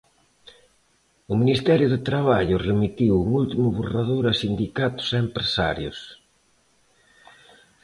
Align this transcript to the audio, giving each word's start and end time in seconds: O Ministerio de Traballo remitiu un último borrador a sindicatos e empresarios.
O 1.31 1.33
Ministerio 1.41 1.87
de 1.93 1.99
Traballo 2.09 2.63
remitiu 2.69 3.13
un 3.23 3.27
último 3.43 3.67
borrador 3.79 4.23
a 4.31 4.33
sindicatos 4.41 5.07
e 5.11 5.17
empresarios. 5.25 5.97